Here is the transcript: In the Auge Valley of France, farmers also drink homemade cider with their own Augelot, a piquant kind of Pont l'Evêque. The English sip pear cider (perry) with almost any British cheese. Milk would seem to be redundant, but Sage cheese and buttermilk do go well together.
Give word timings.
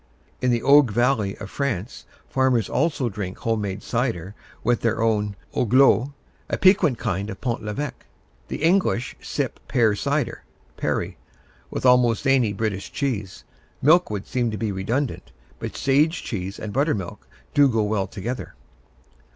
In 0.41 0.49
the 0.49 0.61
Auge 0.63 0.89
Valley 0.89 1.37
of 1.37 1.51
France, 1.51 2.07
farmers 2.27 2.67
also 2.69 3.07
drink 3.07 3.37
homemade 3.37 3.83
cider 3.83 4.33
with 4.63 4.81
their 4.81 4.99
own 4.99 5.35
Augelot, 5.53 6.11
a 6.49 6.57
piquant 6.57 6.97
kind 6.97 7.29
of 7.29 7.39
Pont 7.39 7.61
l'Evêque. 7.61 8.07
The 8.47 8.63
English 8.63 9.15
sip 9.21 9.59
pear 9.67 9.95
cider 9.95 10.43
(perry) 10.75 11.17
with 11.69 11.85
almost 11.85 12.25
any 12.25 12.51
British 12.51 12.91
cheese. 12.91 13.43
Milk 13.79 14.09
would 14.09 14.25
seem 14.25 14.49
to 14.49 14.57
be 14.57 14.71
redundant, 14.71 15.31
but 15.59 15.77
Sage 15.77 16.23
cheese 16.23 16.57
and 16.57 16.73
buttermilk 16.73 17.27
do 17.53 17.67
go 17.69 17.83
well 17.83 18.07
together. 18.07 18.55